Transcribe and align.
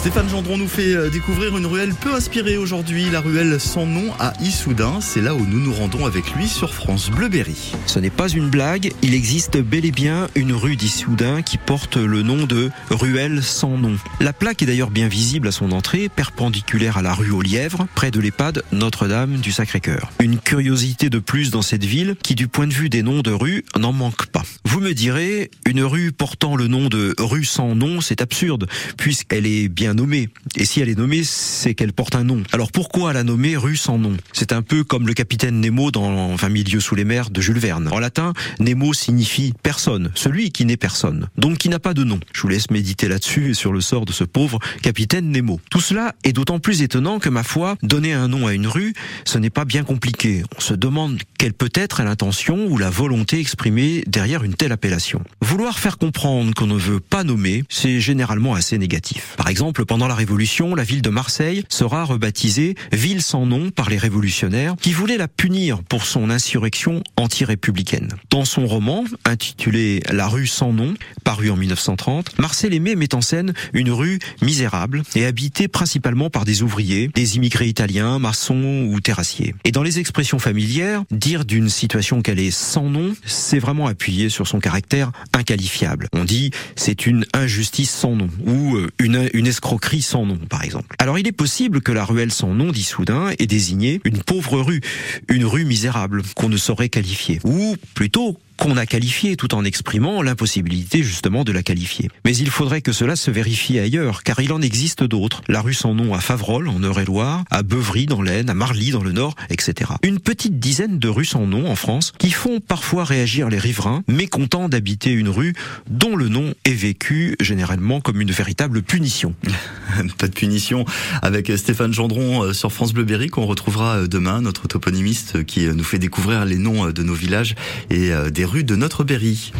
Stéphane 0.00 0.30
Gendron 0.30 0.56
nous 0.56 0.66
fait 0.66 0.94
euh, 0.94 1.10
découvrir 1.10 1.58
une 1.58 1.66
ruelle 1.66 1.92
peu 1.92 2.14
inspirée 2.14 2.56
aujourd'hui, 2.56 3.10
la 3.10 3.20
ruelle 3.20 3.60
sans 3.60 3.84
nom 3.84 4.14
à 4.18 4.32
Issoudun. 4.40 5.02
C'est 5.02 5.20
là 5.20 5.34
où 5.34 5.44
nous 5.44 5.60
nous 5.60 5.74
rendons 5.74 6.06
avec 6.06 6.32
lui 6.32 6.48
sur 6.48 6.72
France 6.72 7.10
Bleu 7.10 7.28
Berry. 7.28 7.74
Ce 7.84 7.98
n'est 7.98 8.08
pas 8.08 8.30
une 8.30 8.48
blague, 8.48 8.94
il 9.02 9.12
existe 9.12 9.58
bel 9.58 9.84
et 9.84 9.90
bien 9.90 10.28
une 10.36 10.54
rue 10.54 10.76
d'Issoudun 10.76 11.42
qui 11.42 11.58
porte 11.58 11.98
le 11.98 12.22
nom 12.22 12.46
de 12.46 12.70
ruelle 12.88 13.42
sans 13.42 13.76
nom. 13.76 13.94
La 14.20 14.32
plaque 14.32 14.62
est 14.62 14.66
d'ailleurs 14.66 14.90
bien 14.90 15.06
visible 15.06 15.48
à 15.48 15.52
son 15.52 15.70
entrée, 15.70 16.08
perpendiculaire 16.08 16.96
à 16.96 17.02
la 17.02 17.12
rue 17.12 17.30
aux 17.30 17.42
Lièvres, 17.42 17.86
près 17.94 18.10
de 18.10 18.20
l'EHPAD 18.20 18.62
Notre-Dame 18.72 19.36
du 19.36 19.52
Sacré-Cœur. 19.52 20.10
Une 20.18 20.38
curiosité 20.38 21.10
de 21.10 21.18
plus 21.18 21.50
dans 21.50 21.60
cette 21.60 21.84
ville 21.84 22.16
qui, 22.22 22.34
du 22.34 22.48
point 22.48 22.66
de 22.66 22.72
vue 22.72 22.88
des 22.88 23.02
noms 23.02 23.20
de 23.20 23.32
rues, 23.32 23.66
n'en 23.78 23.92
manque 23.92 24.28
pas. 24.28 24.44
Vous 24.64 24.80
me 24.80 24.94
direz, 24.94 25.50
une 25.66 25.82
rue 25.82 26.10
portant 26.10 26.56
le 26.56 26.68
nom 26.68 26.88
de 26.88 27.14
rue 27.18 27.44
sans 27.44 27.74
nom, 27.74 28.00
c'est 28.00 28.22
absurde, 28.22 28.66
puisqu'elle 28.96 29.44
est 29.44 29.68
bien 29.68 29.89
nommée. 29.94 30.28
Et 30.56 30.64
si 30.64 30.80
elle 30.80 30.88
est 30.88 30.98
nommée, 30.98 31.22
c'est 31.24 31.74
qu'elle 31.74 31.92
porte 31.92 32.14
un 32.14 32.24
nom. 32.24 32.42
Alors 32.52 32.72
pourquoi 32.72 33.12
la 33.12 33.22
nommer 33.22 33.56
rue 33.56 33.76
sans 33.76 33.98
nom? 33.98 34.16
C'est 34.32 34.52
un 34.52 34.62
peu 34.62 34.84
comme 34.84 35.06
le 35.06 35.14
capitaine 35.14 35.60
Nemo 35.60 35.90
dans 35.90 36.34
20 36.34 36.48
milieux 36.48 36.80
sous 36.80 36.94
les 36.94 37.04
mers 37.04 37.30
de 37.30 37.40
Jules 37.40 37.58
Verne. 37.58 37.88
En 37.92 37.98
latin, 37.98 38.32
Nemo 38.58 38.92
signifie 38.92 39.54
personne, 39.62 40.10
celui 40.14 40.50
qui 40.50 40.64
n'est 40.64 40.76
personne, 40.76 41.28
donc 41.36 41.58
qui 41.58 41.68
n'a 41.68 41.78
pas 41.78 41.94
de 41.94 42.04
nom. 42.04 42.20
Je 42.32 42.42
vous 42.42 42.48
laisse 42.48 42.70
méditer 42.70 43.08
là-dessus 43.08 43.50
et 43.50 43.54
sur 43.54 43.72
le 43.72 43.80
sort 43.80 44.04
de 44.04 44.12
ce 44.12 44.24
pauvre 44.24 44.58
capitaine 44.82 45.30
Nemo. 45.30 45.60
Tout 45.70 45.80
cela 45.80 46.14
est 46.24 46.32
d'autant 46.32 46.58
plus 46.58 46.82
étonnant 46.82 47.18
que 47.18 47.28
ma 47.28 47.42
foi, 47.42 47.76
donner 47.82 48.12
un 48.12 48.28
nom 48.28 48.46
à 48.46 48.54
une 48.54 48.66
rue, 48.66 48.94
ce 49.24 49.38
n'est 49.38 49.50
pas 49.50 49.64
bien 49.64 49.82
compliqué. 49.82 50.42
On 50.56 50.60
se 50.60 50.74
demande 50.74 51.18
quelle 51.38 51.52
peut 51.52 51.70
être 51.74 52.02
l'intention 52.02 52.66
ou 52.66 52.78
la 52.78 52.90
volonté 52.90 53.38
exprimée 53.38 54.04
derrière 54.06 54.44
une 54.44 54.54
telle 54.54 54.72
appellation. 54.72 55.22
Vouloir 55.40 55.78
faire 55.78 55.98
comprendre 55.98 56.52
qu'on 56.54 56.66
ne 56.66 56.76
veut 56.76 57.00
pas 57.00 57.24
nommer, 57.24 57.64
c'est 57.68 58.00
généralement 58.00 58.54
assez 58.54 58.78
négatif. 58.78 59.34
Par 59.36 59.48
exemple, 59.48 59.79
pendant 59.82 60.08
la 60.08 60.14
Révolution, 60.14 60.74
la 60.74 60.84
ville 60.84 61.02
de 61.02 61.10
Marseille 61.10 61.64
sera 61.68 62.04
rebaptisée 62.04 62.74
ville 62.92 63.22
sans 63.22 63.46
nom 63.46 63.70
par 63.70 63.88
les 63.88 63.98
révolutionnaires 63.98 64.74
qui 64.80 64.92
voulaient 64.92 65.16
la 65.16 65.28
punir 65.28 65.82
pour 65.84 66.04
son 66.04 66.30
insurrection 66.30 67.02
anti-républicaine. 67.16 68.08
Dans 68.30 68.44
son 68.44 68.66
roman, 68.66 69.04
intitulé 69.24 70.02
La 70.10 70.28
rue 70.28 70.46
sans 70.46 70.72
nom, 70.72 70.94
paru 71.24 71.50
en 71.50 71.56
1930, 71.56 72.38
Marcel 72.38 72.74
Aimé 72.74 72.94
met 72.96 73.14
en 73.14 73.20
scène 73.20 73.54
une 73.72 73.90
rue 73.90 74.18
misérable 74.42 75.02
et 75.14 75.26
habitée 75.26 75.68
principalement 75.68 76.30
par 76.30 76.44
des 76.44 76.62
ouvriers, 76.62 77.08
des 77.08 77.36
immigrés 77.36 77.68
italiens, 77.68 78.18
maçons 78.18 78.88
ou 78.90 79.00
terrassiers. 79.00 79.54
Et 79.64 79.72
dans 79.72 79.82
les 79.82 79.98
expressions 79.98 80.38
familières, 80.38 81.04
dire 81.10 81.44
d'une 81.44 81.68
situation 81.68 82.22
qu'elle 82.22 82.40
est 82.40 82.50
sans 82.50 82.88
nom, 82.88 83.14
c'est 83.24 83.58
vraiment 83.58 83.86
appuyer 83.86 84.28
sur 84.28 84.46
son 84.46 84.60
caractère 84.60 85.12
inqualifiable. 85.32 86.08
On 86.12 86.24
dit 86.24 86.50
c'est 86.76 87.06
une 87.06 87.24
injustice 87.32 87.90
sans 87.90 88.14
nom 88.14 88.28
ou 88.46 88.76
euh, 88.76 88.90
une, 88.98 89.28
une 89.32 89.46
escroquerie 89.46 89.69
croquerie 89.70 90.02
sans 90.02 90.26
nom, 90.26 90.36
par 90.48 90.64
exemple. 90.64 90.96
Alors 90.98 91.16
il 91.20 91.28
est 91.28 91.32
possible 91.32 91.80
que 91.80 91.92
la 91.92 92.04
ruelle 92.04 92.32
sans 92.32 92.52
nom 92.54 92.72
d'Issoudun 92.72 93.30
ait 93.38 93.46
désigné 93.46 94.00
une 94.04 94.20
pauvre 94.20 94.60
rue, 94.60 94.80
une 95.28 95.44
rue 95.44 95.64
misérable 95.64 96.22
qu'on 96.34 96.48
ne 96.48 96.56
saurait 96.56 96.88
qualifier, 96.88 97.38
ou 97.44 97.76
plutôt 97.94 98.36
qu'on 98.60 98.76
a 98.76 98.84
qualifié 98.84 99.36
tout 99.36 99.54
en 99.54 99.64
exprimant 99.64 100.20
l'impossibilité 100.20 101.02
justement 101.02 101.44
de 101.44 101.50
la 101.50 101.62
qualifier. 101.62 102.10
Mais 102.26 102.36
il 102.36 102.50
faudrait 102.50 102.82
que 102.82 102.92
cela 102.92 103.16
se 103.16 103.30
vérifie 103.30 103.78
ailleurs, 103.78 104.22
car 104.22 104.38
il 104.40 104.52
en 104.52 104.60
existe 104.60 105.02
d'autres. 105.02 105.40
La 105.48 105.62
rue 105.62 105.72
sans 105.72 105.94
nom 105.94 106.12
à 106.14 106.20
Favrol, 106.20 106.68
en 106.68 106.78
Eure-et-Loire, 106.80 107.44
à 107.50 107.62
Beuvry 107.62 108.04
dans 108.04 108.20
l'Aisne, 108.20 108.50
à 108.50 108.54
Marly 108.54 108.90
dans 108.90 109.02
le 109.02 109.12
Nord, 109.12 109.34
etc. 109.48 109.92
Une 110.02 110.20
petite 110.20 110.58
dizaine 110.58 110.98
de 110.98 111.08
rues 111.08 111.24
sans 111.24 111.46
nom 111.46 111.70
en 111.70 111.74
France 111.74 112.12
qui 112.18 112.30
font 112.30 112.60
parfois 112.60 113.04
réagir 113.04 113.48
les 113.48 113.58
riverains, 113.58 114.02
mécontents 114.08 114.68
d'habiter 114.68 115.10
une 115.10 115.30
rue 115.30 115.54
dont 115.88 116.14
le 116.14 116.28
nom 116.28 116.52
est 116.66 116.74
vécu 116.74 117.36
généralement 117.40 118.02
comme 118.02 118.20
une 118.20 118.30
véritable 118.30 118.82
punition. 118.82 119.34
Pas 120.18 120.28
de 120.28 120.34
punition 120.34 120.84
avec 121.22 121.50
Stéphane 121.56 121.94
Gendron 121.94 122.42
euh, 122.42 122.52
sur 122.52 122.72
France 122.72 122.92
Bleu 122.92 123.04
Berry 123.04 123.28
qu'on 123.28 123.46
retrouvera 123.46 123.96
euh, 123.96 124.06
demain, 124.06 124.42
notre 124.42 124.68
toponymiste 124.68 125.44
qui 125.44 125.66
euh, 125.66 125.72
nous 125.72 125.84
fait 125.84 125.98
découvrir 125.98 126.44
les 126.44 126.58
noms 126.58 126.90
de 126.90 127.02
nos 127.02 127.14
villages 127.14 127.54
et 127.88 128.10
des 128.30 128.44
rue 128.50 128.64
de 128.64 128.74
Notre 128.74 129.04
Berry. 129.04 129.52